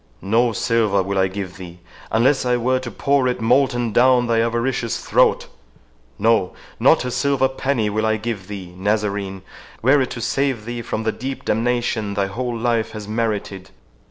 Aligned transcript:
No 0.23 0.51
silver 0.51 1.03
will 1.03 1.19
I 1.19 1.27
give 1.27 1.57
thee, 1.57 1.77
unless 2.11 2.43
I 2.43 2.57
were 2.57 2.79
to 2.79 2.89
pour 2.89 3.27
it 3.27 3.39
molten 3.39 3.93
down 3.93 4.25
thy 4.25 4.41
avaricious 4.41 4.97
throat—no, 4.97 6.53
not 6.79 7.05
a 7.05 7.11
silver 7.11 7.47
penny 7.47 7.87
will 7.87 8.07
I 8.07 8.17
give 8.17 8.47
thee, 8.47 8.73
Nazarene, 8.75 9.43
were 9.83 10.01
it 10.01 10.09
to 10.09 10.19
save 10.19 10.65
thee 10.65 10.81
from 10.81 11.03
the 11.03 11.11
deep 11.11 11.45
damnation 11.45 12.15
thy 12.15 12.25
whole 12.25 12.57
life 12.57 12.93
has 12.93 13.07
merited! 13.07 13.69